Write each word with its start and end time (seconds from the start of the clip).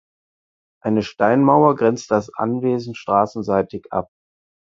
Eine 0.83 1.03
Steinmauer 1.03 1.75
grenzt 1.75 2.09
das 2.09 2.33
Anwesen 2.33 2.95
straßenseitig 2.95 3.93
ab. 3.93 4.09